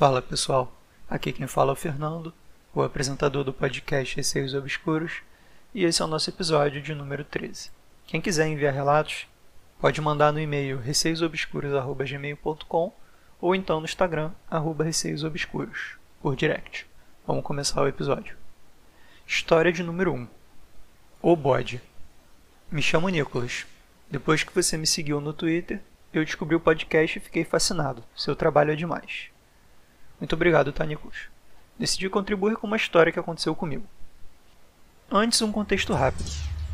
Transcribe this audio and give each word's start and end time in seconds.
Fala 0.00 0.22
pessoal, 0.22 0.72
aqui 1.10 1.30
quem 1.30 1.46
fala 1.46 1.72
é 1.72 1.74
o 1.74 1.76
Fernando, 1.76 2.32
o 2.74 2.80
apresentador 2.80 3.44
do 3.44 3.52
podcast 3.52 4.16
Receios 4.16 4.54
Obscuros, 4.54 5.20
e 5.74 5.84
esse 5.84 6.00
é 6.00 6.04
o 6.06 6.08
nosso 6.08 6.30
episódio 6.30 6.80
de 6.80 6.94
número 6.94 7.22
13. 7.22 7.70
Quem 8.06 8.18
quiser 8.18 8.46
enviar 8.46 8.72
relatos, 8.72 9.26
pode 9.78 10.00
mandar 10.00 10.32
no 10.32 10.40
e-mail 10.40 10.78
receiosobscuros.gmail.com 10.78 12.94
ou 13.42 13.54
então 13.54 13.78
no 13.78 13.84
Instagram, 13.84 14.30
arroba 14.50 14.84
receiosobscuros, 14.84 15.96
por 16.22 16.34
direct. 16.34 16.86
Vamos 17.26 17.44
começar 17.44 17.82
o 17.82 17.86
episódio. 17.86 18.38
História 19.26 19.70
de 19.70 19.82
número 19.82 20.14
1 20.14 20.26
O 21.20 21.36
Bode 21.36 21.78
Me 22.72 22.80
chamo 22.80 23.10
Nicolas. 23.10 23.66
Depois 24.10 24.42
que 24.42 24.54
você 24.54 24.78
me 24.78 24.86
seguiu 24.86 25.20
no 25.20 25.34
Twitter, 25.34 25.82
eu 26.10 26.24
descobri 26.24 26.56
o 26.56 26.60
podcast 26.60 27.18
e 27.18 27.20
fiquei 27.20 27.44
fascinado. 27.44 28.02
Seu 28.16 28.34
trabalho 28.34 28.72
é 28.72 28.76
demais. 28.76 29.29
Muito 30.20 30.34
obrigado, 30.34 30.72
Nicolas? 30.86 31.16
Decidi 31.78 32.10
contribuir 32.10 32.56
com 32.56 32.66
uma 32.66 32.76
história 32.76 33.10
que 33.10 33.18
aconteceu 33.18 33.54
comigo. 33.54 33.86
Antes, 35.10 35.40
um 35.40 35.50
contexto 35.50 35.94
rápido. 35.94 36.30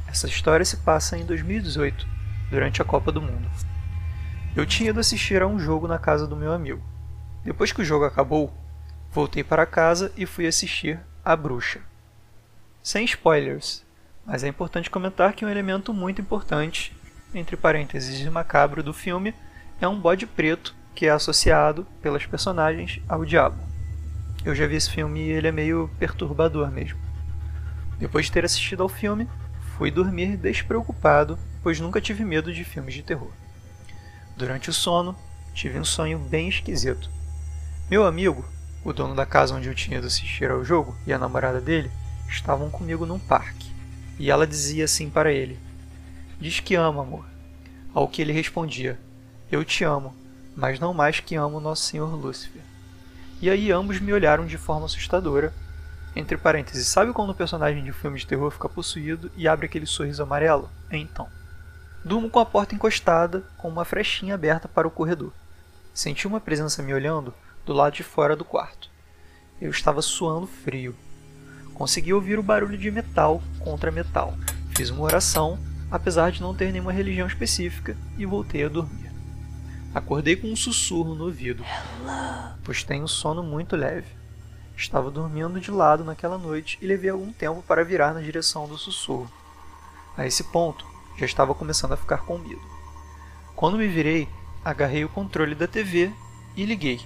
Essa 0.09 0.27
história 0.27 0.65
se 0.65 0.79
passa 0.79 1.17
em 1.17 1.25
2018, 1.25 2.07
durante 2.51 2.83
a 2.83 2.85
Copa 2.85 3.13
do 3.13 3.23
Mundo. 3.23 3.49
Eu 4.55 4.67
tinha 4.67 4.91
ido 4.91 5.01
assistir 5.01 5.43
a 5.43 5.47
um 5.47 5.59
jogo 5.59 5.87
na 5.87 5.99
casa 5.99 6.27
do 6.27 6.37
meu 6.37 6.53
amigo. 6.53 6.83
Depois 7.45 7.73
que 7.73 7.83
o 7.83 7.85
jogo 7.85 8.05
acabou, 8.05 8.53
voltei 9.13 9.43
para 9.43 9.65
casa 9.65 10.13
e 10.17 10.27
fui 10.27 10.47
assistir 10.47 11.01
A 11.25 11.37
Bruxa. 11.37 11.81
Sem 12.83 13.05
spoilers, 13.05 13.85
mas 14.25 14.45
é 14.45 14.49
importante 14.49 14.91
comentar 14.91 15.33
que 15.33 15.47
um 15.47 15.49
elemento 15.49 15.95
muito 15.95 16.21
importante, 16.21 16.93
entre 17.33 17.57
parênteses 17.57 18.21
macabro, 18.29 18.83
do 18.83 18.93
filme 18.93 19.35
é 19.81 19.89
um 19.89 19.99
bode 19.99 20.27
preto 20.27 20.75
que 20.97 21.07
é 21.07 21.11
associado 21.11 21.87
pelas 22.01 22.25
personagens 22.25 23.01
ao 23.07 23.23
diabo. 23.25 23.63
Eu 24.43 24.55
já 24.55 24.67
vi 24.67 24.77
esse 24.77 24.91
filme 24.91 25.21
e 25.21 25.31
ele 25.31 25.47
é 25.47 25.53
meio 25.53 25.91
perturbador 25.99 26.71
mesmo. 26.71 26.99
Depois 27.99 28.27
de 28.27 28.33
ter 28.33 28.47
assistido 28.47 28.83
ao 28.83 28.89
filme, 28.89 29.29
fui 29.77 29.91
dormir 29.91 30.39
despreocupado, 30.39 31.39
pois 31.63 31.79
nunca 31.79 32.01
tive 32.01 32.25
medo 32.25 32.53
de 32.53 32.65
filmes 32.65 32.95
de 32.95 33.03
terror. 33.03 33.31
Durante 34.37 34.71
o 34.71 34.73
sono, 34.73 35.15
tive 35.53 35.79
um 35.79 35.85
sonho 35.85 36.19
bem 36.19 36.49
esquisito. 36.49 37.11
Meu 37.91 38.07
amigo, 38.07 38.45
o 38.83 38.93
dono 38.93 39.15
da 39.15 39.27
casa 39.27 39.55
onde 39.55 39.69
eu 39.69 39.75
tinha 39.75 39.99
ido 39.99 40.07
assistir 40.07 40.51
ao 40.51 40.65
jogo, 40.65 40.97
e 41.07 41.13
a 41.13 41.19
namorada 41.19 41.61
dele 41.61 41.91
estavam 42.27 42.71
comigo 42.71 43.05
num 43.05 43.19
parque. 43.19 43.71
E 44.19 44.31
ela 44.31 44.47
dizia 44.47 44.87
assim 44.87 45.11
para 45.11 45.31
ele: 45.31 45.59
Diz 46.41 46.61
que 46.61 46.75
ama, 46.75 47.03
amor. 47.03 47.27
Ao 47.93 48.09
que 48.09 48.23
ele 48.23 48.33
respondia: 48.33 48.99
Eu 49.51 49.65
te 49.65 49.85
amo, 49.85 50.15
mas 50.57 50.81
não 50.81 50.95
mais 50.95 51.21
que 51.21 51.37
amo 51.37 51.61
nosso 51.61 51.85
Senhor 51.85 52.13
Lúcifer. 52.15 52.63
E 53.43 53.51
aí 53.51 53.71
ambos 53.71 54.01
me 54.01 54.13
olharam 54.13 54.47
de 54.47 54.57
forma 54.57 54.87
assustadora. 54.87 55.53
Entre 56.15 56.39
parênteses, 56.39 56.87
sabe 56.87 57.13
quando 57.13 57.31
o 57.31 57.35
personagem 57.35 57.85
de 57.85 57.91
um 57.91 57.95
filme 57.95 58.19
de 58.19 58.27
terror 58.27 58.51
fica 58.51 58.69
possuído 58.69 59.31
e 59.37 59.47
abre 59.47 59.67
aquele 59.67 59.85
sorriso 59.85 60.23
amarelo? 60.23 60.71
Então. 60.91 61.29
Durmo 62.03 62.31
com 62.31 62.39
a 62.39 62.47
porta 62.47 62.75
encostada, 62.75 63.45
com 63.59 63.69
uma 63.69 63.85
frechinha 63.85 64.35
aberta 64.35 64.67
para 64.67 64.89
o 64.89 64.91
corredor. 64.91 65.33
Senti 65.93 66.27
uma 66.27 66.41
presença 66.41 66.83
me 66.83 66.95
olhando 66.95 67.35
do 67.67 67.75
lado 67.75 67.93
de 67.93 68.03
fora 68.03 68.35
do 68.35 68.45
quarto. 68.45 68.89
Eu 69.61 69.71
estava 69.71 70.01
suando 70.01 70.47
frio. 70.47 70.97
Consegui 71.75 72.15
ouvir 72.15 72.39
o 72.39 72.43
barulho 72.43 72.79
de 72.79 72.91
metal 72.91 73.43
contra 73.59 73.91
metal. 73.91 74.35
Fiz 74.75 74.89
uma 74.89 75.03
oração, 75.03 75.59
apesar 75.91 76.31
de 76.31 76.41
não 76.41 76.55
ter 76.55 76.73
nenhuma 76.73 76.93
religião 76.93 77.27
específica, 77.27 77.97
e 78.17 78.25
voltei 78.25 78.65
a 78.65 78.69
dormir. 78.69 79.06
Acordei 79.95 80.37
com 80.37 80.49
um 80.49 80.57
sussurro 80.57 81.15
no 81.15 81.25
ouvido, 81.25 81.65
pois 82.65 82.83
tenho 82.83 83.09
sono 83.09 83.43
muito 83.43 83.77
leve. 83.77 84.09
Estava 84.77 85.11
dormindo 85.11 85.59
de 85.59 85.71
lado 85.71 86.05
naquela 86.05 86.37
noite 86.37 86.79
e 86.83 86.87
levei 86.87 87.11
algum 87.11 87.33
tempo 87.33 87.63
para 87.63 87.85
virar 87.85 88.13
na 88.13 88.21
direção 88.21 88.69
do 88.69 88.77
sussurro. 88.77 89.31
A 90.17 90.27
esse 90.27 90.45
ponto, 90.45 90.87
já 91.17 91.25
estava 91.25 91.55
começando 91.55 91.93
a 91.93 91.97
ficar 91.97 92.19
com 92.19 92.37
medo. 92.37 92.61
Quando 93.55 93.79
me 93.79 93.89
virei, 93.89 94.29
agarrei 94.63 95.05
o 95.05 95.09
controle 95.09 95.55
da 95.55 95.67
TV 95.67 96.13
e 96.55 96.67
liguei. 96.67 97.01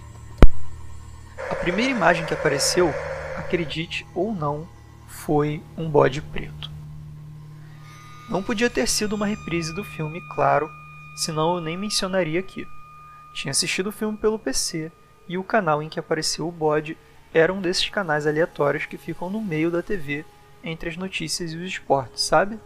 A 1.50 1.54
primeira 1.54 1.92
imagem 1.92 2.26
que 2.26 2.34
apareceu, 2.34 2.92
acredite 3.36 4.04
ou 4.14 4.34
não, 4.34 4.68
foi 5.06 5.62
um 5.76 5.88
bode 5.88 6.20
preto. 6.20 6.70
Não 8.28 8.42
podia 8.42 8.70
ter 8.70 8.88
sido 8.88 9.14
uma 9.14 9.26
reprise 9.26 9.74
do 9.74 9.84
filme, 9.84 10.20
claro, 10.34 10.70
senão 11.14 11.56
eu 11.56 11.60
nem 11.60 11.76
mencionaria 11.76 12.40
aqui. 12.40 12.66
Tinha 13.32 13.50
assistido 13.50 13.88
o 13.88 13.92
filme 13.92 14.16
pelo 14.16 14.38
PC 14.38 14.90
e 15.28 15.38
o 15.38 15.44
canal 15.44 15.82
em 15.82 15.88
que 15.88 16.00
apareceu 16.00 16.48
o 16.48 16.52
bode 16.52 16.96
era 17.32 17.52
um 17.52 17.60
desses 17.60 17.88
canais 17.88 18.26
aleatórios 18.26 18.86
que 18.86 18.98
ficam 18.98 19.30
no 19.30 19.40
meio 19.40 19.70
da 19.70 19.82
TV 19.82 20.24
entre 20.64 20.88
as 20.88 20.96
notícias 20.96 21.52
e 21.52 21.56
os 21.56 21.68
esportes, 21.68 22.22
sabe? 22.22 22.58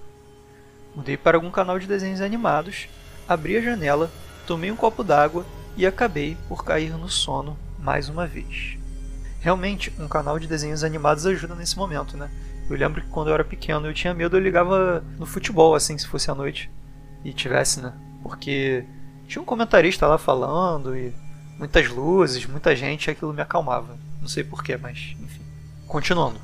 Mudei 0.95 1.17
para 1.17 1.37
algum 1.37 1.51
canal 1.51 1.79
de 1.79 1.87
desenhos 1.87 2.21
animados, 2.21 2.89
abri 3.29 3.57
a 3.57 3.61
janela, 3.61 4.11
tomei 4.47 4.71
um 4.71 4.77
copo 4.77 5.05
d'água 5.05 5.45
e 5.77 5.87
acabei 5.87 6.37
por 6.49 6.65
cair 6.65 6.93
no 6.93 7.09
sono 7.09 7.59
mais 7.79 8.09
uma 8.09 8.27
vez. 8.27 8.79
Realmente, 9.41 9.93
um 9.99 10.09
canal 10.09 10.39
de 10.39 10.47
desenhos 10.47 10.83
animados 10.83 11.27
ajuda 11.27 11.55
nesse 11.55 11.77
momento, 11.77 12.17
né? 12.17 12.31
Eu 12.71 12.77
lembro 12.77 13.03
que 13.03 13.09
quando 13.09 13.29
eu 13.29 13.35
era 13.35 13.45
pequeno 13.45 13.87
eu 13.87 13.93
tinha 13.93 14.15
medo, 14.15 14.37
eu 14.37 14.41
ligava 14.41 15.05
no 15.19 15.27
futebol, 15.27 15.75
assim, 15.75 15.99
se 15.99 16.07
fosse 16.07 16.31
à 16.31 16.35
noite 16.35 16.71
e 17.23 17.33
tivesse, 17.33 17.81
né? 17.83 17.93
Porque 18.25 18.87
tinha 19.29 19.43
um 19.43 19.45
comentarista 19.45 20.07
lá 20.07 20.17
falando 20.17 20.97
e 20.97 21.15
muitas 21.59 21.91
luzes, 21.91 22.47
muita 22.47 22.75
gente, 22.75 23.07
e 23.07 23.11
aquilo 23.11 23.35
me 23.35 23.43
acalmava. 23.43 23.99
Não 24.19 24.27
sei 24.27 24.43
porquê, 24.43 24.79
mas 24.79 25.15
enfim. 25.21 25.43
Continuando. 25.87 26.41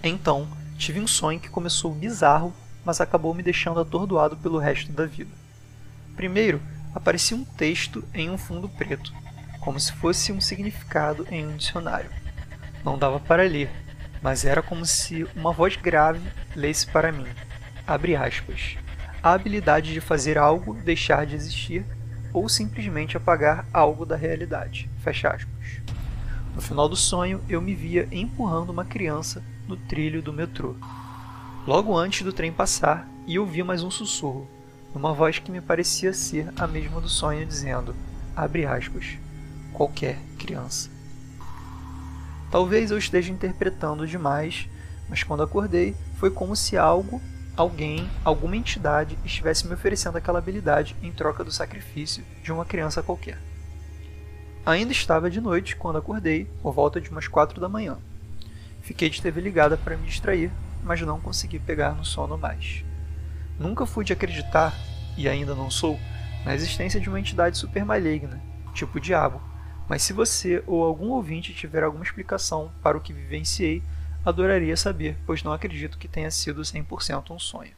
Então, 0.00 0.46
tive 0.78 1.00
um 1.00 1.08
sonho 1.08 1.40
que 1.40 1.48
começou 1.48 1.92
bizarro, 1.92 2.54
mas 2.84 3.00
acabou 3.00 3.34
me 3.34 3.42
deixando 3.42 3.80
atordoado 3.80 4.36
pelo 4.36 4.58
resto 4.58 4.92
da 4.92 5.06
vida. 5.06 5.32
Primeiro, 6.14 6.62
aparecia 6.94 7.36
um 7.36 7.44
texto 7.44 8.04
em 8.14 8.30
um 8.30 8.38
fundo 8.38 8.68
preto, 8.68 9.12
como 9.58 9.80
se 9.80 9.92
fosse 9.92 10.30
um 10.30 10.40
significado 10.40 11.26
em 11.32 11.44
um 11.44 11.56
dicionário. 11.56 12.10
Não 12.84 12.96
dava 12.96 13.18
para 13.18 13.42
ler, 13.42 13.68
mas 14.22 14.44
era 14.44 14.62
como 14.62 14.86
se 14.86 15.26
uma 15.34 15.52
voz 15.52 15.74
grave 15.74 16.22
lesse 16.54 16.86
para 16.86 17.10
mim. 17.10 17.26
Abre 17.84 18.14
aspas. 18.14 18.78
A 19.20 19.32
habilidade 19.32 19.92
de 19.92 20.00
fazer 20.00 20.38
algo 20.38 20.74
deixar 20.74 21.26
de 21.26 21.34
existir 21.34 21.84
ou 22.32 22.48
simplesmente 22.48 23.16
apagar 23.16 23.66
algo 23.72 24.06
da 24.06 24.14
realidade. 24.14 24.88
Fecha 25.02 25.30
aspas. 25.30 25.82
No 26.54 26.62
final 26.62 26.88
do 26.88 26.94
sonho, 26.94 27.42
eu 27.48 27.60
me 27.60 27.74
via 27.74 28.08
empurrando 28.12 28.70
uma 28.70 28.84
criança 28.84 29.42
no 29.66 29.76
trilho 29.76 30.22
do 30.22 30.32
metrô. 30.32 30.76
Logo 31.66 31.96
antes 31.96 32.22
do 32.22 32.32
trem 32.32 32.52
passar, 32.52 33.08
e 33.26 33.38
ouvi 33.38 33.62
mais 33.62 33.82
um 33.82 33.90
sussurro, 33.90 34.48
numa 34.94 35.12
voz 35.12 35.38
que 35.38 35.50
me 35.50 35.60
parecia 35.60 36.12
ser 36.12 36.52
a 36.56 36.66
mesma 36.66 37.00
do 37.00 37.08
sonho, 37.08 37.44
dizendo: 37.44 37.94
abre 38.34 38.64
aspas, 38.64 39.18
qualquer 39.72 40.16
criança. 40.38 40.90
Talvez 42.50 42.90
eu 42.90 42.96
esteja 42.96 43.32
interpretando 43.32 44.06
demais, 44.06 44.68
mas 45.08 45.22
quando 45.22 45.42
acordei, 45.42 45.94
foi 46.14 46.30
como 46.30 46.56
se 46.56 46.76
algo 46.76 47.20
alguém, 47.58 48.08
alguma 48.24 48.56
entidade 48.56 49.18
estivesse 49.24 49.66
me 49.66 49.74
oferecendo 49.74 50.16
aquela 50.16 50.38
habilidade 50.38 50.94
em 51.02 51.10
troca 51.10 51.42
do 51.42 51.50
sacrifício 51.50 52.24
de 52.40 52.52
uma 52.52 52.64
criança 52.64 53.02
qualquer. 53.02 53.36
Ainda 54.64 54.92
estava 54.92 55.28
de 55.28 55.40
noite 55.40 55.74
quando 55.74 55.98
acordei, 55.98 56.48
por 56.62 56.72
volta 56.72 57.00
de 57.00 57.10
umas 57.10 57.26
quatro 57.26 57.60
da 57.60 57.68
manhã. 57.68 57.98
Fiquei 58.80 59.10
de 59.10 59.20
TV 59.20 59.40
ligada 59.40 59.76
para 59.76 59.96
me 59.96 60.06
distrair, 60.06 60.52
mas 60.84 61.00
não 61.00 61.20
consegui 61.20 61.58
pegar 61.58 61.96
no 61.96 62.04
sono 62.04 62.38
mais. 62.38 62.84
Nunca 63.58 63.84
fui 63.84 64.04
de 64.04 64.12
acreditar, 64.12 64.72
e 65.16 65.28
ainda 65.28 65.52
não 65.52 65.68
sou, 65.68 65.98
na 66.44 66.54
existência 66.54 67.00
de 67.00 67.08
uma 67.08 67.18
entidade 67.18 67.58
super 67.58 67.84
maligna, 67.84 68.40
tipo 68.72 69.00
diabo, 69.00 69.42
mas 69.88 70.02
se 70.02 70.12
você 70.12 70.62
ou 70.64 70.84
algum 70.84 71.08
ouvinte 71.08 71.52
tiver 71.52 71.82
alguma 71.82 72.04
explicação 72.04 72.70
para 72.82 72.96
o 72.96 73.00
que 73.00 73.12
vivenciei, 73.12 73.82
adoraria 74.24 74.76
saber, 74.76 75.16
pois 75.26 75.42
não 75.42 75.52
acredito 75.52 75.98
que 75.98 76.08
tenha 76.08 76.30
sido 76.30 76.62
100% 76.62 77.30
um 77.30 77.38
sonho. 77.38 77.72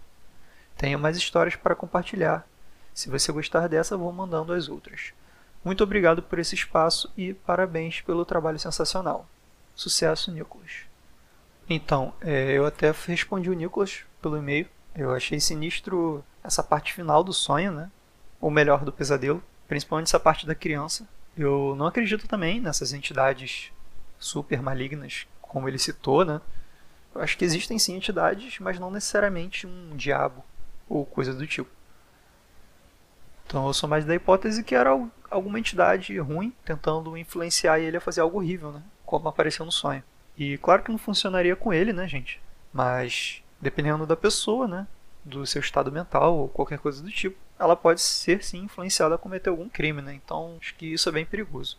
Tenho 0.76 0.98
mais 0.98 1.16
histórias 1.16 1.56
para 1.56 1.74
compartilhar. 1.74 2.46
Se 2.94 3.10
você 3.10 3.30
gostar 3.30 3.68
dessa, 3.68 3.96
vou 3.96 4.12
mandando 4.12 4.52
as 4.52 4.68
outras. 4.68 5.12
Muito 5.64 5.84
obrigado 5.84 6.22
por 6.22 6.38
esse 6.38 6.54
espaço 6.54 7.12
e 7.16 7.34
parabéns 7.34 8.00
pelo 8.00 8.24
trabalho 8.24 8.58
sensacional. 8.58 9.28
Sucesso, 9.74 10.32
Nicolas. 10.32 10.86
Então, 11.68 12.14
é, 12.20 12.52
eu 12.52 12.66
até 12.66 12.92
respondi 13.06 13.50
o 13.50 13.54
Nicolas 13.54 14.04
pelo 14.20 14.36
e-mail. 14.36 14.66
Eu 14.94 15.14
achei 15.14 15.38
sinistro 15.38 16.24
essa 16.42 16.62
parte 16.62 16.92
final 16.92 17.22
do 17.22 17.32
sonho, 17.32 17.72
né? 17.72 17.90
Ou 18.40 18.50
melhor, 18.50 18.84
do 18.84 18.92
pesadelo. 18.92 19.42
Principalmente 19.68 20.08
essa 20.08 20.18
parte 20.18 20.46
da 20.46 20.54
criança. 20.54 21.06
Eu 21.36 21.74
não 21.76 21.86
acredito 21.86 22.26
também 22.26 22.60
nessas 22.60 22.92
entidades 22.92 23.70
super 24.18 24.60
malignas 24.60 25.26
como 25.50 25.68
ele 25.68 25.78
citou, 25.78 26.24
né? 26.24 26.40
Eu 27.12 27.20
acho 27.20 27.36
que 27.36 27.44
existem 27.44 27.76
sim 27.78 27.96
entidades, 27.96 28.58
mas 28.60 28.78
não 28.78 28.90
necessariamente 28.90 29.66
um 29.66 29.96
diabo 29.96 30.44
ou 30.88 31.04
coisa 31.04 31.34
do 31.34 31.46
tipo. 31.46 31.68
Então 33.44 33.66
eu 33.66 33.74
sou 33.74 33.88
mais 33.88 34.04
da 34.04 34.14
hipótese 34.14 34.62
que 34.62 34.76
era 34.76 34.90
alguma 35.28 35.58
entidade 35.58 36.16
ruim 36.20 36.52
tentando 36.64 37.16
influenciar 37.16 37.80
ele 37.80 37.96
a 37.96 38.00
fazer 38.00 38.20
algo 38.20 38.38
horrível, 38.38 38.70
né? 38.70 38.80
Como 39.04 39.28
apareceu 39.28 39.66
no 39.66 39.72
sonho. 39.72 40.04
E 40.38 40.56
claro 40.58 40.84
que 40.84 40.92
não 40.92 40.98
funcionaria 40.98 41.56
com 41.56 41.72
ele, 41.72 41.92
né, 41.92 42.06
gente? 42.06 42.40
Mas 42.72 43.42
dependendo 43.60 44.06
da 44.06 44.16
pessoa, 44.16 44.68
né? 44.68 44.86
Do 45.24 45.44
seu 45.44 45.60
estado 45.60 45.90
mental 45.90 46.36
ou 46.36 46.48
qualquer 46.48 46.78
coisa 46.78 47.02
do 47.02 47.10
tipo, 47.10 47.36
ela 47.58 47.74
pode 47.74 48.00
ser 48.00 48.42
sim 48.44 48.62
influenciada 48.62 49.16
a 49.16 49.18
cometer 49.18 49.50
algum 49.50 49.68
crime, 49.68 50.00
né? 50.00 50.14
Então 50.14 50.56
acho 50.60 50.76
que 50.76 50.86
isso 50.86 51.08
é 51.08 51.12
bem 51.12 51.26
perigoso. 51.26 51.76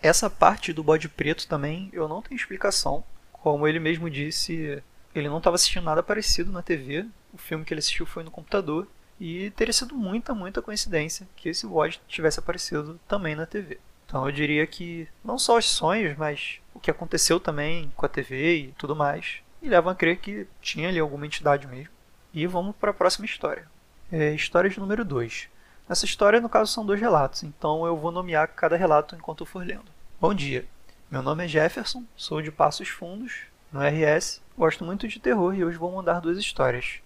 Essa 0.00 0.30
parte 0.30 0.72
do 0.72 0.82
bode 0.82 1.08
preto 1.08 1.46
também 1.48 1.90
eu 1.92 2.08
não 2.08 2.22
tenho 2.22 2.36
explicação. 2.36 3.04
Como 3.32 3.66
ele 3.66 3.80
mesmo 3.80 4.08
disse, 4.08 4.82
ele 5.14 5.28
não 5.28 5.38
estava 5.38 5.56
assistindo 5.56 5.84
nada 5.84 6.02
parecido 6.02 6.52
na 6.52 6.62
TV. 6.62 7.06
O 7.32 7.38
filme 7.38 7.64
que 7.64 7.72
ele 7.72 7.80
assistiu 7.80 8.06
foi 8.06 8.22
no 8.22 8.30
computador. 8.30 8.86
E 9.20 9.50
teria 9.50 9.72
sido 9.72 9.96
muita, 9.96 10.32
muita 10.32 10.62
coincidência 10.62 11.28
que 11.34 11.48
esse 11.48 11.66
bode 11.66 12.00
tivesse 12.06 12.38
aparecido 12.38 13.00
também 13.08 13.34
na 13.34 13.46
TV. 13.46 13.78
Então 14.06 14.24
eu 14.24 14.32
diria 14.32 14.66
que 14.66 15.08
não 15.24 15.38
só 15.38 15.58
os 15.58 15.66
sonhos, 15.66 16.16
mas 16.16 16.60
o 16.72 16.78
que 16.78 16.90
aconteceu 16.90 17.40
também 17.40 17.92
com 17.96 18.06
a 18.06 18.08
TV 18.08 18.56
e 18.56 18.72
tudo 18.78 18.94
mais, 18.94 19.40
me 19.60 19.68
levam 19.68 19.92
a 19.92 19.94
crer 19.94 20.18
que 20.18 20.46
tinha 20.62 20.88
ali 20.88 21.00
alguma 21.00 21.26
entidade 21.26 21.66
mesmo. 21.66 21.92
E 22.32 22.46
vamos 22.46 22.76
para 22.76 22.92
a 22.92 22.94
próxima 22.94 23.26
história. 23.26 23.66
É, 24.10 24.32
história 24.32 24.70
de 24.70 24.78
número 24.78 25.04
2. 25.04 25.48
Nessa 25.88 26.04
história, 26.04 26.38
no 26.38 26.50
caso, 26.50 26.70
são 26.70 26.84
dois 26.84 27.00
relatos, 27.00 27.42
então 27.42 27.86
eu 27.86 27.96
vou 27.96 28.12
nomear 28.12 28.48
cada 28.48 28.76
relato 28.76 29.16
enquanto 29.16 29.40
eu 29.40 29.46
for 29.46 29.64
lendo. 29.64 29.90
Bom 30.20 30.34
dia, 30.34 30.66
meu 31.10 31.22
nome 31.22 31.46
é 31.46 31.48
Jefferson, 31.48 32.04
sou 32.14 32.42
de 32.42 32.52
Passos 32.52 32.88
Fundos, 32.90 33.44
no 33.72 33.80
RS, 33.80 34.42
gosto 34.56 34.84
muito 34.84 35.08
de 35.08 35.18
terror 35.18 35.54
e 35.54 35.64
hoje 35.64 35.78
vou 35.78 35.90
mandar 35.90 36.20
duas 36.20 36.36
histórias. 36.36 37.00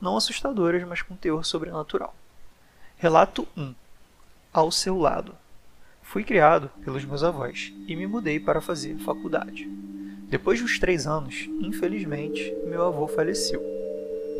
Não 0.00 0.16
assustadoras, 0.16 0.82
mas 0.82 1.00
com 1.00 1.14
teor 1.14 1.44
sobrenatural. 1.44 2.12
Relato 2.96 3.46
1 3.56 3.72
Ao 4.52 4.72
seu 4.72 4.98
lado. 4.98 5.32
Fui 6.02 6.24
criado 6.24 6.72
pelos 6.84 7.04
meus 7.04 7.22
avós 7.22 7.72
e 7.86 7.94
me 7.94 8.06
mudei 8.08 8.40
para 8.40 8.60
fazer 8.60 8.98
faculdade. 8.98 9.64
Depois 10.28 10.58
de 10.58 10.64
uns 10.64 10.76
três 10.80 11.06
anos, 11.06 11.48
infelizmente, 11.60 12.52
meu 12.66 12.84
avô 12.84 13.06
faleceu. 13.06 13.62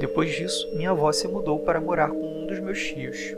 Depois 0.00 0.34
disso, 0.34 0.69
minha 0.74 0.90
avó 0.90 1.12
se 1.12 1.28
mudou 1.28 1.60
para 1.60 1.81
morar 1.81 2.08
com 2.08 2.42
um 2.42 2.46
dos 2.46 2.58
meus 2.58 2.81
tios. 2.81 3.36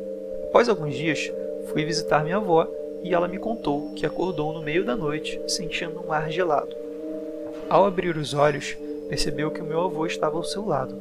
Após 0.50 0.68
alguns 0.68 0.96
dias, 0.96 1.32
fui 1.68 1.84
visitar 1.84 2.24
minha 2.24 2.38
avó 2.38 2.66
e 3.04 3.14
ela 3.14 3.28
me 3.28 3.38
contou 3.38 3.94
que 3.94 4.04
acordou 4.04 4.52
no 4.52 4.60
meio 4.60 4.84
da 4.84 4.96
noite 4.96 5.40
sentindo 5.46 6.04
um 6.04 6.12
ar 6.12 6.28
gelado. 6.28 6.74
Ao 7.68 7.86
abrir 7.86 8.16
os 8.16 8.34
olhos, 8.34 8.76
percebeu 9.08 9.52
que 9.52 9.60
o 9.60 9.64
meu 9.64 9.80
avô 9.80 10.04
estava 10.06 10.36
ao 10.36 10.42
seu 10.42 10.66
lado. 10.66 11.00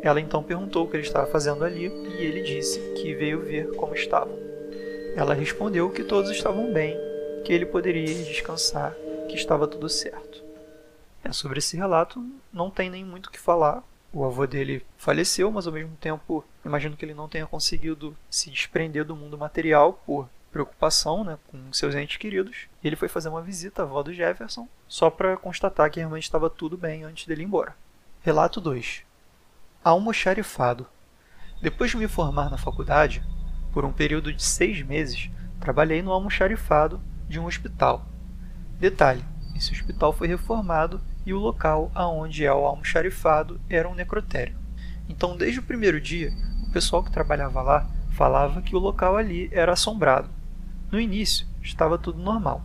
Ela 0.00 0.20
então 0.20 0.44
perguntou 0.44 0.84
o 0.84 0.88
que 0.88 0.94
ele 0.94 1.02
estava 1.02 1.26
fazendo 1.26 1.64
ali 1.64 1.86
e 1.86 2.22
ele 2.22 2.42
disse 2.42 2.78
que 2.94 3.12
veio 3.14 3.40
ver 3.40 3.72
como 3.72 3.96
estavam. 3.96 4.38
Ela 5.16 5.34
respondeu 5.34 5.90
que 5.90 6.04
todos 6.04 6.30
estavam 6.30 6.72
bem, 6.72 6.96
que 7.44 7.52
ele 7.52 7.66
poderia 7.66 8.06
descansar, 8.06 8.94
que 9.28 9.34
estava 9.34 9.66
tudo 9.66 9.88
certo. 9.88 10.40
É, 11.24 11.32
sobre 11.32 11.58
esse 11.58 11.76
relato 11.76 12.24
não 12.52 12.70
tem 12.70 12.88
nem 12.88 13.04
muito 13.04 13.26
o 13.26 13.32
que 13.32 13.40
falar, 13.40 13.82
o 14.14 14.24
avô 14.24 14.46
dele 14.46 14.86
faleceu, 14.96 15.50
mas 15.50 15.66
ao 15.66 15.72
mesmo 15.72 15.96
tempo 15.96 16.44
imagino 16.64 16.96
que 16.96 17.04
ele 17.04 17.12
não 17.12 17.28
tenha 17.28 17.46
conseguido 17.46 18.16
se 18.30 18.48
desprender 18.48 19.04
do 19.04 19.16
mundo 19.16 19.36
material 19.36 19.94
por 20.06 20.28
preocupação 20.52 21.24
né, 21.24 21.36
com 21.48 21.72
seus 21.72 21.96
entes 21.96 22.16
queridos. 22.16 22.68
Ele 22.82 22.94
foi 22.94 23.08
fazer 23.08 23.28
uma 23.28 23.42
visita 23.42 23.82
à 23.82 23.84
avó 23.84 24.04
do 24.04 24.14
Jefferson 24.14 24.68
só 24.86 25.10
para 25.10 25.36
constatar 25.36 25.90
que 25.90 25.98
realmente 25.98 26.22
estava 26.22 26.48
tudo 26.48 26.78
bem 26.78 27.02
antes 27.02 27.26
dele 27.26 27.42
ir 27.42 27.46
embora. 27.46 27.74
Relato 28.22 28.60
2 28.60 29.02
Almoxarifado 29.82 30.86
Depois 31.60 31.90
de 31.90 31.96
me 31.96 32.06
formar 32.06 32.48
na 32.48 32.56
faculdade, 32.56 33.20
por 33.72 33.84
um 33.84 33.92
período 33.92 34.32
de 34.32 34.42
seis 34.44 34.80
meses, 34.80 35.28
trabalhei 35.58 36.02
no 36.02 36.12
almoxarifado 36.12 37.00
de 37.28 37.40
um 37.40 37.46
hospital. 37.46 38.06
Detalhe: 38.78 39.24
esse 39.56 39.72
hospital 39.72 40.12
foi 40.12 40.28
reformado 40.28 41.00
e 41.26 41.32
o 41.32 41.38
local 41.38 41.90
aonde 41.94 42.44
é 42.44 42.52
o 42.52 42.66
almoxarifado 42.66 43.60
era 43.68 43.88
um 43.88 43.94
necrotério. 43.94 44.56
Então, 45.08 45.36
desde 45.36 45.60
o 45.60 45.62
primeiro 45.62 46.00
dia, 46.00 46.32
o 46.66 46.70
pessoal 46.72 47.02
que 47.02 47.10
trabalhava 47.10 47.62
lá 47.62 47.88
falava 48.10 48.62
que 48.62 48.74
o 48.74 48.78
local 48.78 49.16
ali 49.16 49.48
era 49.52 49.72
assombrado. 49.72 50.28
No 50.90 51.00
início, 51.00 51.46
estava 51.62 51.98
tudo 51.98 52.18
normal. 52.18 52.64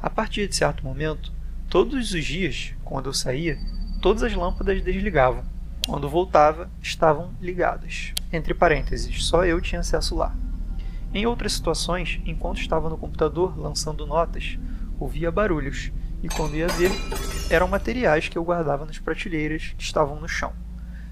A 0.00 0.10
partir 0.10 0.48
de 0.48 0.56
certo 0.56 0.84
momento, 0.84 1.32
todos 1.68 2.12
os 2.12 2.24
dias, 2.24 2.74
quando 2.84 3.06
eu 3.06 3.12
saía, 3.14 3.58
todas 4.02 4.22
as 4.22 4.34
lâmpadas 4.34 4.82
desligavam. 4.82 5.44
Quando 5.86 6.08
voltava, 6.08 6.70
estavam 6.82 7.32
ligadas. 7.40 8.12
Entre 8.32 8.54
parênteses, 8.54 9.24
só 9.24 9.44
eu 9.44 9.60
tinha 9.60 9.80
acesso 9.80 10.16
lá. 10.16 10.34
Em 11.12 11.26
outras 11.26 11.52
situações, 11.52 12.20
enquanto 12.26 12.60
estava 12.60 12.90
no 12.90 12.98
computador 12.98 13.56
lançando 13.56 14.06
notas, 14.06 14.58
ouvia 14.98 15.30
barulhos 15.30 15.92
e 16.24 16.28
quando 16.28 16.56
ia 16.56 16.66
ver, 16.68 16.90
eram 17.50 17.68
materiais 17.68 18.30
que 18.30 18.38
eu 18.38 18.42
guardava 18.42 18.86
nas 18.86 18.98
prateleiras 18.98 19.74
que 19.76 19.82
estavam 19.82 20.18
no 20.18 20.26
chão, 20.26 20.54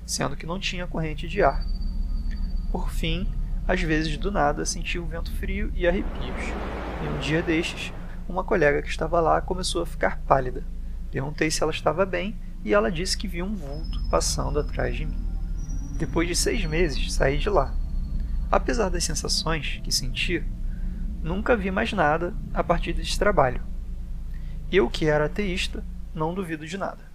sendo 0.06 0.34
que 0.34 0.46
não 0.46 0.58
tinha 0.58 0.86
corrente 0.86 1.28
de 1.28 1.42
ar. 1.42 1.62
Por 2.70 2.90
fim, 2.90 3.30
às 3.68 3.82
vezes 3.82 4.16
do 4.16 4.32
nada 4.32 4.64
sentia 4.64 5.02
um 5.02 5.06
vento 5.06 5.30
frio 5.32 5.70
e 5.74 5.86
arrepios. 5.86 6.46
E 7.04 7.08
um 7.08 7.18
dia 7.18 7.42
destes, 7.42 7.92
uma 8.26 8.42
colega 8.42 8.80
que 8.80 8.88
estava 8.88 9.20
lá 9.20 9.38
começou 9.42 9.82
a 9.82 9.86
ficar 9.86 10.16
pálida. 10.22 10.64
Perguntei 11.10 11.50
se 11.50 11.62
ela 11.62 11.72
estava 11.72 12.06
bem 12.06 12.34
e 12.64 12.72
ela 12.72 12.90
disse 12.90 13.18
que 13.18 13.28
viu 13.28 13.44
um 13.44 13.54
vulto 13.54 14.02
passando 14.08 14.60
atrás 14.60 14.96
de 14.96 15.04
mim. 15.04 15.22
Depois 15.98 16.26
de 16.26 16.34
seis 16.34 16.64
meses, 16.64 17.12
saí 17.12 17.36
de 17.36 17.50
lá. 17.50 17.74
Apesar 18.50 18.88
das 18.88 19.04
sensações 19.04 19.78
que 19.84 19.92
sentia, 19.92 20.42
nunca 21.22 21.54
vi 21.54 21.70
mais 21.70 21.92
nada 21.92 22.34
a 22.54 22.64
partir 22.64 22.94
desse 22.94 23.18
trabalho 23.18 23.71
eu, 24.76 24.88
que 24.88 25.06
era 25.06 25.26
ateísta, 25.26 25.84
não 26.14 26.34
duvido 26.34 26.66
de 26.66 26.76
nada. 26.78 27.10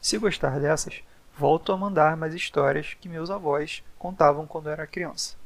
Se 0.00 0.18
gostar 0.18 0.58
dessas, 0.60 1.02
volto 1.36 1.72
a 1.72 1.76
mandar 1.76 2.16
mais 2.16 2.34
histórias 2.34 2.96
que 3.00 3.08
meus 3.08 3.30
avós 3.30 3.82
contavam 3.98 4.46
quando 4.46 4.70
era 4.70 4.86
criança. 4.86 5.36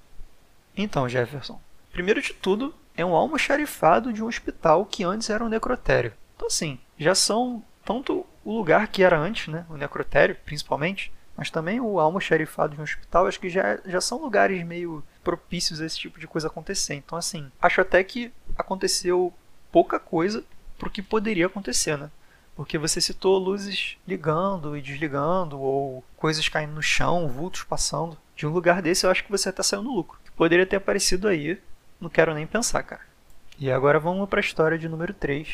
Então, 0.76 1.08
Jefferson, 1.08 1.60
primeiro 1.92 2.22
de 2.22 2.32
tudo, 2.32 2.74
é 2.96 3.04
um 3.04 3.14
almoxarifado 3.14 4.12
de 4.12 4.22
um 4.22 4.26
hospital 4.26 4.84
que 4.84 5.04
antes 5.04 5.30
era 5.30 5.44
um 5.44 5.48
necrotério. 5.48 6.12
Então, 6.36 6.46
assim, 6.46 6.78
já 6.98 7.14
são 7.14 7.62
tanto 7.84 8.26
o 8.44 8.56
lugar 8.56 8.88
que 8.88 9.02
era 9.02 9.18
antes, 9.18 9.48
né, 9.48 9.66
o 9.68 9.76
necrotério, 9.76 10.36
principalmente, 10.44 11.12
mas 11.36 11.50
também 11.50 11.80
o 11.80 11.98
almoxarifado 11.98 12.74
de 12.74 12.80
um 12.80 12.84
hospital, 12.84 13.26
acho 13.26 13.40
que 13.40 13.48
já, 13.48 13.78
já 13.86 14.00
são 14.00 14.20
lugares 14.20 14.62
meio 14.64 15.02
propícios 15.24 15.80
a 15.80 15.86
esse 15.86 15.98
tipo 15.98 16.20
de 16.20 16.26
coisa 16.26 16.48
acontecer. 16.48 16.94
Então, 16.94 17.16
assim, 17.16 17.50
acho 17.60 17.80
até 17.80 18.04
que 18.04 18.32
aconteceu 18.56 19.32
pouca 19.72 19.98
coisa 19.98 20.44
para 20.80 20.88
o 20.88 20.90
que 20.90 21.02
poderia 21.02 21.46
acontecer, 21.46 21.98
né? 21.98 22.10
Porque 22.56 22.78
você 22.78 23.00
citou 23.00 23.38
luzes 23.38 23.96
ligando 24.08 24.76
e 24.76 24.82
desligando, 24.82 25.60
ou 25.60 26.02
coisas 26.16 26.48
caindo 26.48 26.72
no 26.72 26.82
chão, 26.82 27.28
vultos 27.28 27.62
passando. 27.62 28.16
De 28.34 28.46
um 28.46 28.50
lugar 28.50 28.80
desse 28.80 29.04
eu 29.04 29.10
acho 29.10 29.22
que 29.22 29.30
você 29.30 29.50
até 29.50 29.62
saiu 29.62 29.82
no 29.82 29.94
lucro. 29.94 30.18
Que 30.24 30.30
poderia 30.32 30.66
ter 30.66 30.76
aparecido 30.76 31.28
aí, 31.28 31.60
não 32.00 32.08
quero 32.08 32.34
nem 32.34 32.46
pensar, 32.46 32.82
cara. 32.82 33.02
E 33.58 33.70
agora 33.70 34.00
vamos 34.00 34.26
para 34.28 34.40
a 34.40 34.42
história 34.42 34.78
de 34.78 34.88
número 34.88 35.12
3, 35.12 35.48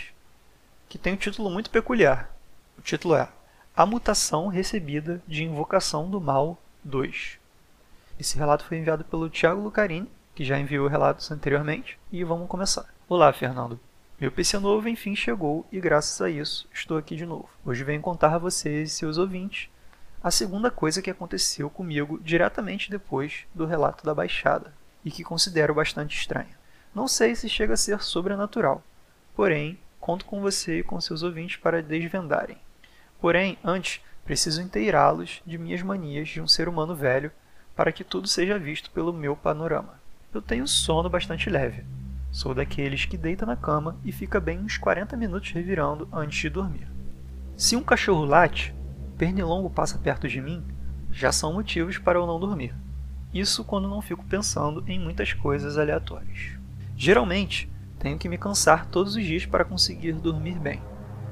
que 0.88 0.97
tem 0.97 1.14
um 1.14 1.16
título 1.16 1.50
muito 1.50 1.71
peculiar. 1.71 2.30
O 2.78 2.80
título 2.80 3.16
é 3.16 3.28
A 3.76 3.85
Mutação 3.85 4.47
Recebida 4.47 5.21
de 5.26 5.42
Invocação 5.42 6.09
do 6.09 6.21
Mal 6.21 6.56
2. 6.85 7.38
Esse 8.18 8.38
relato 8.38 8.64
foi 8.64 8.78
enviado 8.78 9.04
pelo 9.04 9.28
Thiago 9.28 9.61
Lucarini, 9.61 10.11
que 10.35 10.45
já 10.45 10.59
enviou 10.59 10.87
relatos 10.87 11.30
anteriormente, 11.33 11.99
e 12.12 12.23
vamos 12.23 12.49
começar. 12.49 12.87
Olá, 13.09 13.33
Fernando. 13.33 13.78
Meu 14.19 14.33
PC 14.33 14.59
novo 14.59 14.89
enfim 14.89 15.15
chegou 15.15 15.67
e 15.71 15.79
graças 15.79 16.23
a 16.23 16.31
isso 16.31 16.67
estou 16.73 16.97
aqui 16.97 17.15
de 17.15 17.27
novo. 17.27 17.51
Hoje 17.63 17.85
venho 17.85 18.01
contar 18.01 18.35
a 18.35 18.39
vocês 18.39 18.91
e 18.91 18.95
seus 18.95 19.19
ouvintes 19.19 19.69
a 20.25 20.31
segunda 20.31 20.71
coisa 20.71 21.03
que 21.03 21.11
aconteceu 21.11 21.69
comigo 21.69 22.19
diretamente 22.25 22.91
depois 22.91 23.45
do 23.55 23.67
relato 23.67 24.07
da 24.07 24.15
baixada 24.15 24.73
e 25.05 25.11
que 25.11 25.23
considero 25.23 25.75
bastante 25.75 26.17
estranha. 26.17 26.59
Não 26.95 27.07
sei 27.07 27.37
se 27.37 27.47
chega 27.47 27.75
a 27.75 27.77
ser 27.77 28.03
sobrenatural, 28.03 28.83
porém 29.35 29.79
conto 30.01 30.25
com 30.25 30.41
você 30.41 30.79
e 30.79 30.83
com 30.83 30.99
seus 30.99 31.23
ouvintes 31.23 31.59
para 31.59 31.83
desvendarem. 31.83 32.57
Porém, 33.21 33.59
antes, 33.63 34.01
preciso 34.25 34.63
inteirá-los 34.63 35.43
de 35.45 35.59
minhas 35.59 35.83
manias 35.83 36.31
de 36.31 36.41
um 36.41 36.49
ser 36.49 36.71
humano 36.71 36.95
velho 36.95 37.31
para 37.77 37.93
que 37.93 38.03
tudo 38.03 38.27
seja 38.27 38.59
visto 38.59 38.91
pelo 38.93 39.13
meu 39.13 39.37
panorama. 39.37 40.01
Eu 40.33 40.41
tenho 40.41 40.67
sono 40.67 41.11
bastante 41.11 41.51
leve, 41.51 41.85
Sou 42.37 42.52
daqueles 42.52 43.07
que 43.07 43.16
deita 43.16 43.47
na 43.47 43.57
cama 43.57 43.97
e 44.05 44.12
fica 44.12 44.38
bem 44.38 44.59
uns 44.59 44.76
40 44.76 45.16
minutos 45.16 45.52
revirando 45.52 46.07
antes 46.12 46.38
de 46.38 46.50
dormir. 46.50 46.87
Se 47.57 47.75
um 47.75 47.83
cachorro 47.83 48.26
late, 48.26 48.75
pernilongo 49.16 49.71
passa 49.71 49.97
perto 49.97 50.28
de 50.28 50.38
mim, 50.43 50.62
já 51.11 51.33
são 51.33 51.55
motivos 51.55 51.97
para 51.97 52.19
eu 52.19 52.26
não 52.26 52.38
dormir. 52.38 52.75
Isso 53.33 53.64
quando 53.64 53.88
não 53.88 54.02
fico 54.02 54.23
pensando 54.23 54.85
em 54.87 55.00
muitas 55.00 55.33
coisas 55.33 55.78
aleatórias. 55.78 56.59
Geralmente, 56.95 57.73
tenho 57.99 58.19
que 58.19 58.28
me 58.28 58.37
cansar 58.37 58.85
todos 58.85 59.16
os 59.16 59.25
dias 59.25 59.47
para 59.47 59.64
conseguir 59.64 60.12
dormir 60.12 60.59
bem, 60.59 60.83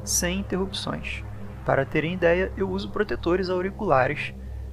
sem 0.04 0.38
interrupções. 0.40 1.22
Para 1.66 1.84
terem 1.84 2.14
ideia, 2.14 2.50
eu 2.56 2.70
uso 2.70 2.88
protetores 2.88 3.50
auriculares, 3.50 4.32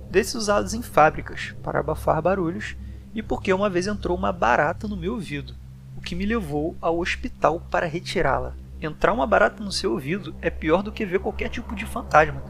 desses 0.10 0.36
usados 0.36 0.74
em 0.74 0.82
fábricas 0.82 1.54
para 1.62 1.82
abafar 1.82 2.22
barulhos 2.22 2.78
e 3.14 3.22
porque 3.22 3.52
uma 3.52 3.70
vez 3.70 3.86
entrou 3.86 4.18
uma 4.18 4.32
barata 4.32 4.88
no 4.88 4.96
meu 4.96 5.16
ouvido, 5.16 5.60
o 5.96 6.02
que 6.02 6.16
me 6.16 6.26
levou 6.26 6.76
ao 6.82 7.00
hospital 7.00 7.62
para 7.70 7.86
retirá-la. 7.86 8.56
Entrar 8.82 9.14
uma 9.14 9.28
barata 9.28 9.64
no 9.64 9.72
seu 9.72 9.92
ouvido 9.92 10.36
é 10.42 10.50
pior 10.50 10.82
do 10.82 10.92
que 10.92 11.06
ver 11.06 11.20
qualquer 11.20 11.50
tipo 11.50 11.76
de 11.76 11.86
fantasma. 11.86 12.42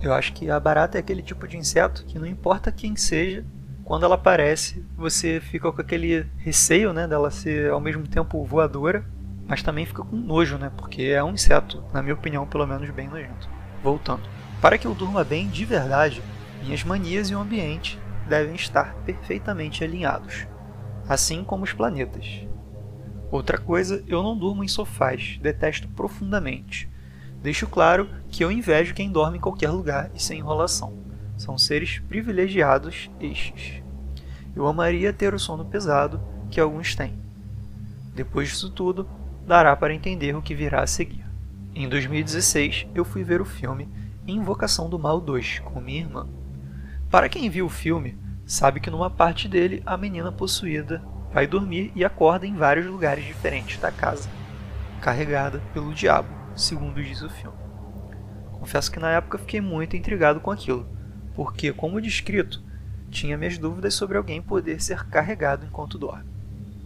Eu 0.00 0.12
acho 0.12 0.32
que 0.32 0.50
a 0.50 0.58
barata 0.58 0.98
é 0.98 1.00
aquele 1.00 1.22
tipo 1.22 1.46
de 1.46 1.56
inseto 1.56 2.04
que 2.06 2.18
não 2.18 2.26
importa 2.26 2.72
quem 2.72 2.96
seja, 2.96 3.44
quando 3.84 4.04
ela 4.04 4.14
aparece, 4.14 4.82
você 4.96 5.40
fica 5.40 5.70
com 5.70 5.80
aquele 5.80 6.26
receio, 6.38 6.92
né, 6.94 7.06
dela 7.06 7.30
ser 7.30 7.70
ao 7.70 7.80
mesmo 7.80 8.08
tempo 8.08 8.42
voadora, 8.44 9.04
mas 9.46 9.62
também 9.62 9.84
fica 9.84 10.02
com 10.02 10.16
nojo, 10.16 10.56
né, 10.56 10.72
porque 10.74 11.02
é 11.02 11.22
um 11.22 11.32
inseto, 11.32 11.84
na 11.92 12.02
minha 12.02 12.14
opinião, 12.14 12.46
pelo 12.46 12.66
menos 12.66 12.88
bem 12.90 13.08
nojento. 13.08 13.48
Voltando. 13.82 14.22
Para 14.60 14.78
que 14.78 14.86
eu 14.86 14.94
durma 14.94 15.22
bem 15.22 15.48
de 15.48 15.66
verdade, 15.66 16.22
minhas 16.62 16.82
manias 16.82 17.28
e 17.28 17.34
o 17.34 17.40
ambiente 17.40 17.98
devem 18.26 18.54
estar 18.54 18.94
perfeitamente 19.04 19.84
alinhados, 19.84 20.46
assim 21.06 21.44
como 21.44 21.64
os 21.64 21.74
planetas. 21.74 22.46
Outra 23.34 23.58
coisa, 23.58 24.00
eu 24.06 24.22
não 24.22 24.38
durmo 24.38 24.62
em 24.62 24.68
sofás, 24.68 25.40
detesto 25.42 25.88
profundamente. 25.88 26.88
Deixo 27.42 27.66
claro 27.66 28.08
que 28.30 28.44
eu 28.44 28.52
invejo 28.52 28.94
quem 28.94 29.10
dorme 29.10 29.38
em 29.38 29.40
qualquer 29.40 29.70
lugar 29.70 30.08
e 30.14 30.22
sem 30.22 30.38
enrolação. 30.38 30.96
São 31.36 31.58
seres 31.58 31.98
privilegiados 31.98 33.10
estes. 33.20 33.82
Eu 34.54 34.68
amaria 34.68 35.12
ter 35.12 35.34
o 35.34 35.38
sono 35.40 35.64
pesado 35.64 36.20
que 36.48 36.60
alguns 36.60 36.94
têm. 36.94 37.18
Depois 38.14 38.50
disso 38.50 38.70
tudo, 38.70 39.04
dará 39.44 39.74
para 39.74 39.92
entender 39.92 40.36
o 40.36 40.40
que 40.40 40.54
virá 40.54 40.84
a 40.84 40.86
seguir. 40.86 41.26
Em 41.74 41.88
2016, 41.88 42.86
eu 42.94 43.04
fui 43.04 43.24
ver 43.24 43.40
o 43.40 43.44
filme 43.44 43.88
Invocação 44.28 44.88
do 44.88 44.96
Mal 44.96 45.20
2 45.20 45.58
com 45.58 45.80
minha 45.80 46.02
irmã. 46.02 46.28
Para 47.10 47.28
quem 47.28 47.50
viu 47.50 47.66
o 47.66 47.68
filme, 47.68 48.16
sabe 48.46 48.78
que 48.78 48.90
numa 48.90 49.10
parte 49.10 49.48
dele 49.48 49.82
a 49.84 49.96
menina 49.96 50.30
possuída 50.30 51.02
vai 51.34 51.48
dormir 51.48 51.90
e 51.96 52.04
acorda 52.04 52.46
em 52.46 52.54
vários 52.54 52.86
lugares 52.86 53.24
diferentes 53.24 53.76
da 53.80 53.90
casa, 53.90 54.30
carregada 55.00 55.60
pelo 55.72 55.92
diabo, 55.92 56.28
segundo 56.54 57.02
diz 57.02 57.22
o 57.22 57.28
filme. 57.28 57.58
Confesso 58.52 58.90
que 58.90 59.00
na 59.00 59.10
época 59.10 59.38
fiquei 59.38 59.60
muito 59.60 59.96
intrigado 59.96 60.38
com 60.40 60.52
aquilo, 60.52 60.86
porque, 61.34 61.72
como 61.72 62.00
descrito, 62.00 62.62
tinha 63.10 63.36
minhas 63.36 63.58
dúvidas 63.58 63.94
sobre 63.94 64.16
alguém 64.16 64.40
poder 64.40 64.80
ser 64.80 65.04
carregado 65.06 65.66
enquanto 65.66 65.98
dorme. 65.98 66.30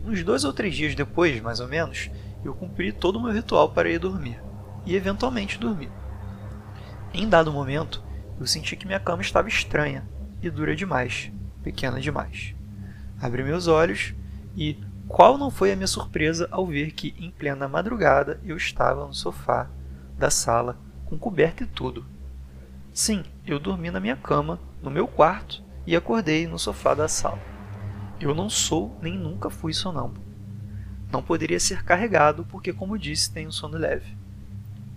Uns 0.03 0.25
dois 0.25 0.45
ou 0.45 0.53
três 0.53 0.75
dias 0.75 0.95
depois, 0.95 1.39
mais 1.43 1.61
ou 1.61 1.69
menos, 1.69 2.11
eu 2.43 2.55
cumpri 2.55 2.91
todo 2.91 3.17
o 3.17 3.23
meu 3.23 3.33
ritual 3.33 3.71
para 3.73 3.91
ir 3.91 3.99
dormir, 3.99 4.43
e 4.87 4.97
eventualmente 4.97 5.59
dormi. 5.59 5.91
Em 7.13 7.29
dado 7.29 7.53
momento, 7.53 8.03
eu 8.41 8.47
senti 8.47 8.77
que 8.77 8.87
minha 8.87 8.99
cama 8.99 9.21
estava 9.21 9.49
estranha 9.49 10.09
e 10.43 10.49
dura 10.49 10.75
demais, 10.75 11.31
pequena 11.63 12.01
demais. 12.01 12.55
Abri 13.21 13.43
meus 13.43 13.67
olhos 13.67 14.15
e 14.57 14.79
qual 15.07 15.39
não 15.39 15.51
foi 15.51 15.73
a 15.73 15.77
minha 15.77 15.87
surpresa 15.87 16.49
ao 16.51 16.67
ver 16.67 16.93
que, 16.93 17.15
em 17.19 17.31
plena 17.31 17.69
madrugada, 17.69 18.41
eu 18.45 18.57
estava 18.57 19.07
no 19.07 19.15
sofá 19.15 19.69
da 20.19 20.31
sala, 20.31 20.77
com 21.07 21.19
coberta 21.19 21.63
e 21.63 21.67
tudo, 21.67 22.05
Sim, 22.99 23.23
eu 23.47 23.61
dormi 23.61 23.93
na 23.93 24.01
minha 24.01 24.17
cama, 24.17 24.59
no 24.83 24.91
meu 24.91 25.07
quarto, 25.07 25.63
e 25.87 25.95
acordei 25.95 26.49
no 26.49 26.59
sofá 26.59 26.95
da 26.95 27.07
sala. 27.07 27.39
Eu 28.21 28.35
não 28.35 28.51
sou 28.51 28.99
nem 29.01 29.17
nunca 29.17 29.49
fui 29.49 29.73
sonâmbulo. 29.73 30.21
Não 31.09 31.23
poderia 31.23 31.61
ser 31.61 31.85
carregado 31.85 32.45
porque, 32.51 32.73
como 32.73 32.99
disse, 32.99 33.33
tenho 33.33 33.53
sono 33.53 33.79
leve. 33.79 34.17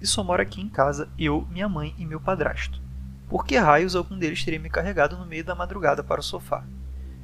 E 0.01 0.07
só 0.07 0.23
moro 0.23 0.41
aqui 0.41 0.59
em 0.59 0.67
casa 0.67 1.09
eu, 1.15 1.47
minha 1.51 1.69
mãe 1.69 1.93
e 1.95 2.03
meu 2.03 2.19
padrasto. 2.19 2.81
Por 3.29 3.45
que 3.45 3.55
raios 3.55 3.95
algum 3.95 4.17
deles 4.17 4.43
teria 4.43 4.59
me 4.59 4.67
carregado 4.67 5.15
no 5.15 5.27
meio 5.27 5.45
da 5.45 5.53
madrugada 5.53 6.03
para 6.03 6.21
o 6.21 6.23
sofá? 6.23 6.65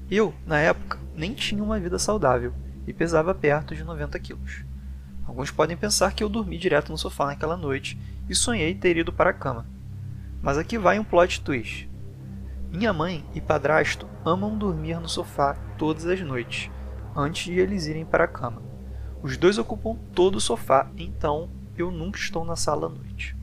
Eu, 0.09 0.33
na 0.45 0.59
época, 0.59 0.99
nem 1.15 1.33
tinha 1.33 1.63
uma 1.63 1.79
vida 1.79 1.99
saudável 1.99 2.53
e 2.85 2.93
pesava 2.93 3.33
perto 3.35 3.75
de 3.75 3.83
90 3.83 4.17
quilos. 4.19 4.63
Alguns 5.25 5.51
podem 5.51 5.75
pensar 5.75 6.13
que 6.13 6.23
eu 6.23 6.29
dormi 6.29 6.57
direto 6.57 6.91
no 6.91 6.97
sofá 6.97 7.25
naquela 7.25 7.57
noite 7.57 7.99
e 8.29 8.35
sonhei 8.35 8.73
ter 8.73 8.97
ido 8.97 9.11
para 9.11 9.31
a 9.31 9.33
cama 9.33 9.65
mas 10.41 10.57
aqui 10.57 10.77
vai 10.77 10.99
um 10.99 11.03
plot 11.03 11.41
twist. 11.41 11.89
Minha 12.71 12.93
mãe 12.93 13.25
e 13.33 13.41
padrasto 13.41 14.07
amam 14.25 14.57
dormir 14.57 14.99
no 14.99 15.09
sofá 15.09 15.55
todas 15.77 16.05
as 16.05 16.21
noites, 16.21 16.69
antes 17.15 17.45
de 17.45 17.59
eles 17.59 17.87
irem 17.87 18.05
para 18.05 18.25
a 18.25 18.27
cama. 18.27 18.61
Os 19.21 19.37
dois 19.37 19.57
ocupam 19.57 19.95
todo 20.13 20.35
o 20.35 20.41
sofá, 20.41 20.89
então 20.97 21.49
eu 21.77 21.91
nunca 21.91 22.19
estou 22.19 22.45
na 22.45 22.55
sala 22.55 22.87
à 22.87 22.89
noite. 22.89 23.35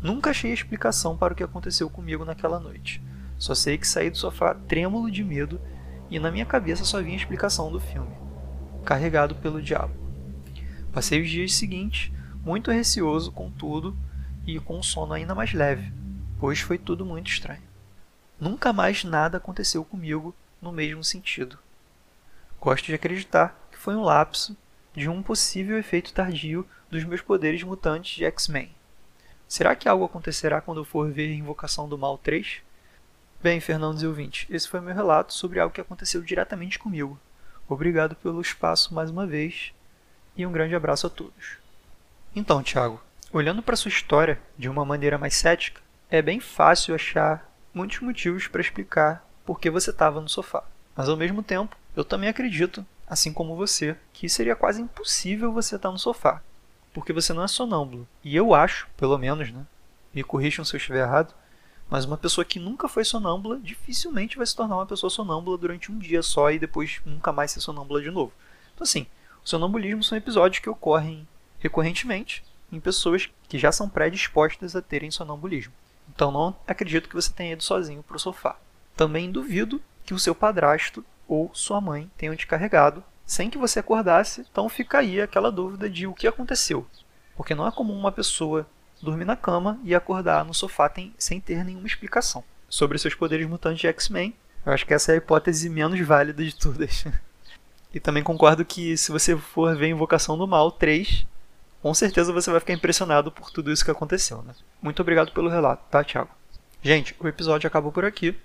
Nunca 0.00 0.30
achei 0.30 0.52
explicação 0.52 1.16
para 1.16 1.32
o 1.32 1.36
que 1.36 1.42
aconteceu 1.42 1.88
comigo 1.88 2.24
naquela 2.24 2.58
noite. 2.58 3.02
Só 3.36 3.54
sei 3.54 3.78
que 3.78 3.86
saí 3.86 4.10
do 4.10 4.18
sofá 4.18 4.54
trêmulo 4.54 5.10
de 5.10 5.22
medo 5.22 5.60
e 6.10 6.18
na 6.18 6.30
minha 6.30 6.46
cabeça 6.46 6.84
só 6.84 7.00
vinha 7.00 7.14
a 7.14 7.20
explicação 7.20 7.70
do 7.70 7.80
filme, 7.80 8.14
carregado 8.84 9.34
pelo 9.36 9.62
diabo. 9.62 9.94
Passei 10.92 11.20
os 11.20 11.28
dias 11.28 11.54
seguintes 11.54 12.12
muito 12.42 12.70
receoso 12.70 13.30
com 13.30 13.50
tudo 13.50 13.96
e 14.46 14.58
com 14.58 14.78
um 14.78 14.82
sono 14.82 15.12
ainda 15.12 15.34
mais 15.34 15.52
leve, 15.52 15.92
pois 16.38 16.60
foi 16.60 16.78
tudo 16.78 17.04
muito 17.04 17.30
estranho. 17.30 17.62
Nunca 18.40 18.72
mais 18.72 19.04
nada 19.04 19.38
aconteceu 19.38 19.84
comigo 19.84 20.34
no 20.62 20.72
mesmo 20.72 21.04
sentido. 21.04 21.58
Gosto 22.60 22.86
de 22.86 22.94
acreditar 22.94 23.68
que 23.70 23.78
foi 23.78 23.94
um 23.94 24.02
lapso 24.02 24.56
de 24.94 25.08
um 25.08 25.22
possível 25.22 25.78
efeito 25.78 26.12
tardio 26.12 26.66
dos 26.90 27.04
meus 27.04 27.20
poderes 27.20 27.62
mutantes 27.62 28.16
de 28.16 28.24
X-Men. 28.24 28.70
Será 29.46 29.76
que 29.76 29.88
algo 29.88 30.04
acontecerá 30.04 30.60
quando 30.60 30.78
eu 30.78 30.84
for 30.84 31.10
ver 31.10 31.32
Invocação 31.32 31.88
do 31.88 31.96
Mal 31.96 32.18
3? 32.18 32.62
Bem, 33.40 33.60
Fernandes 33.60 34.02
e 34.02 34.06
ouvintes, 34.06 34.48
esse 34.50 34.68
foi 34.68 34.80
meu 34.80 34.92
relato 34.92 35.32
sobre 35.32 35.60
algo 35.60 35.72
que 35.72 35.80
aconteceu 35.80 36.20
diretamente 36.20 36.76
comigo. 36.76 37.16
Obrigado 37.68 38.16
pelo 38.16 38.40
espaço 38.40 38.92
mais 38.92 39.10
uma 39.10 39.28
vez 39.28 39.72
e 40.36 40.44
um 40.44 40.50
grande 40.50 40.74
abraço 40.74 41.06
a 41.06 41.10
todos. 41.10 41.56
Então, 42.34 42.64
Thiago, 42.64 43.00
olhando 43.32 43.62
para 43.62 43.76
sua 43.76 43.90
história 43.90 44.40
de 44.58 44.68
uma 44.68 44.84
maneira 44.84 45.16
mais 45.16 45.36
cética, 45.36 45.80
é 46.10 46.20
bem 46.20 46.40
fácil 46.40 46.96
achar 46.96 47.48
muitos 47.72 48.00
motivos 48.00 48.48
para 48.48 48.60
explicar 48.60 49.24
por 49.46 49.60
que 49.60 49.70
você 49.70 49.90
estava 49.90 50.20
no 50.20 50.28
sofá. 50.28 50.64
Mas 50.96 51.08
ao 51.08 51.16
mesmo 51.16 51.40
tempo, 51.40 51.76
eu 51.94 52.04
também 52.04 52.28
acredito, 52.28 52.84
assim 53.06 53.32
como 53.32 53.54
você, 53.54 53.96
que 54.12 54.28
seria 54.28 54.56
quase 54.56 54.82
impossível 54.82 55.52
você 55.52 55.76
estar 55.76 55.92
no 55.92 55.98
sofá, 55.98 56.42
porque 56.92 57.12
você 57.12 57.32
não 57.32 57.44
é 57.44 57.48
sonâmbulo. 57.48 58.08
E 58.24 58.34
eu 58.34 58.52
acho, 58.52 58.88
pelo 58.96 59.16
menos, 59.16 59.52
né? 59.52 59.64
Me 60.12 60.24
corrijam 60.24 60.64
se 60.64 60.74
eu 60.74 60.78
estiver 60.78 61.04
errado, 61.04 61.32
mas 61.90 62.04
uma 62.04 62.16
pessoa 62.16 62.44
que 62.44 62.58
nunca 62.58 62.88
foi 62.88 63.04
sonâmbula 63.04 63.58
dificilmente 63.58 64.36
vai 64.36 64.46
se 64.46 64.54
tornar 64.54 64.76
uma 64.76 64.86
pessoa 64.86 65.10
sonâmbula 65.10 65.56
durante 65.56 65.90
um 65.90 65.98
dia 65.98 66.22
só 66.22 66.50
e 66.50 66.58
depois 66.58 67.00
nunca 67.04 67.32
mais 67.32 67.50
ser 67.50 67.60
sonâmbula 67.60 68.02
de 68.02 68.10
novo. 68.10 68.32
Então, 68.74 68.84
assim, 68.84 69.06
o 69.44 69.48
sonambulismo 69.48 70.02
são 70.02 70.18
episódios 70.18 70.60
que 70.60 70.68
ocorrem 70.68 71.26
recorrentemente 71.58 72.44
em 72.70 72.78
pessoas 72.78 73.28
que 73.48 73.58
já 73.58 73.72
são 73.72 73.88
predispostas 73.88 74.76
a 74.76 74.82
terem 74.82 75.10
sonambulismo. 75.10 75.72
Então 76.14 76.30
não 76.30 76.54
acredito 76.66 77.08
que 77.08 77.14
você 77.14 77.32
tenha 77.32 77.52
ido 77.52 77.62
sozinho 77.62 78.02
para 78.02 78.16
o 78.16 78.20
sofá. 78.20 78.56
Também 78.96 79.30
duvido 79.30 79.80
que 80.04 80.14
o 80.14 80.18
seu 80.18 80.34
padrasto 80.34 81.04
ou 81.26 81.50
sua 81.54 81.80
mãe 81.80 82.10
tenham 82.16 82.36
te 82.36 82.46
carregado 82.46 83.02
sem 83.24 83.50
que 83.50 83.58
você 83.58 83.78
acordasse. 83.80 84.44
Então 84.50 84.68
fica 84.68 84.98
aí 84.98 85.20
aquela 85.20 85.52
dúvida 85.52 85.88
de 85.88 86.06
o 86.06 86.14
que 86.14 86.26
aconteceu. 86.26 86.86
Porque 87.36 87.54
não 87.54 87.66
é 87.66 87.70
comum 87.70 87.96
uma 87.96 88.10
pessoa 88.10 88.66
dormir 89.02 89.24
na 89.24 89.36
cama 89.36 89.78
e 89.84 89.94
acordar 89.94 90.44
no 90.44 90.54
sofá 90.54 90.88
tem, 90.88 91.14
sem 91.18 91.40
ter 91.40 91.64
nenhuma 91.64 91.86
explicação. 91.86 92.44
Sobre 92.68 92.98
seus 92.98 93.14
poderes 93.14 93.48
mutantes 93.48 93.80
de 93.80 93.86
X-Men, 93.86 94.34
eu 94.64 94.72
acho 94.72 94.84
que 94.84 94.92
essa 94.92 95.12
é 95.12 95.14
a 95.14 95.18
hipótese 95.18 95.68
menos 95.68 95.98
válida 96.00 96.44
de 96.44 96.54
todas. 96.54 97.04
e 97.94 97.98
também 97.98 98.22
concordo 98.22 98.64
que 98.64 98.96
se 98.96 99.10
você 99.10 99.36
for 99.36 99.76
ver 99.76 99.88
Invocação 99.88 100.36
do 100.36 100.46
Mal 100.46 100.70
3, 100.70 101.26
com 101.80 101.94
certeza 101.94 102.32
você 102.32 102.50
vai 102.50 102.60
ficar 102.60 102.72
impressionado 102.72 103.30
por 103.30 103.50
tudo 103.50 103.72
isso 103.72 103.84
que 103.84 103.90
aconteceu, 103.90 104.42
né? 104.42 104.54
Muito 104.82 105.00
obrigado 105.00 105.32
pelo 105.32 105.48
relato, 105.48 105.84
tá, 105.90 106.02
Thiago? 106.04 106.30
Gente, 106.82 107.14
o 107.18 107.28
episódio 107.28 107.66
acabou 107.66 107.92
por 107.92 108.04
aqui. 108.04 108.36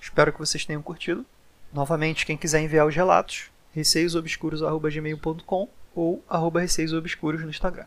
Espero 0.00 0.32
que 0.32 0.38
vocês 0.38 0.64
tenham 0.64 0.82
curtido. 0.82 1.26
Novamente, 1.72 2.24
quem 2.24 2.36
quiser 2.36 2.60
enviar 2.60 2.86
os 2.86 2.94
relatos, 2.94 3.50
receiosobscuros.gmail.com 3.72 5.68
ou 5.94 6.24
arroba 6.28 6.60
receiosobscuros 6.60 7.42
no 7.42 7.50
Instagram. 7.50 7.86